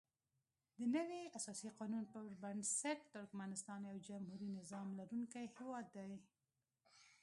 دنوي 0.93 1.21
اساسي 1.37 1.69
قانون 1.79 2.03
پر 2.13 2.25
بنسټ 2.41 2.99
ترکمنستان 3.13 3.81
یو 3.89 3.97
جمهوري 4.07 4.49
نظام 4.59 4.87
لرونکی 4.99 5.45
هیواد 5.57 5.85
دی. 5.97 6.09